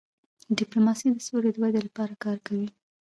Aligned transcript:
ډيپلوماسي 0.57 1.07
د 1.11 1.17
سولې 1.27 1.49
د 1.53 1.57
ودی 1.63 1.81
لپاره 1.87 2.13
کار 2.23 2.37
کوي. 2.47 2.69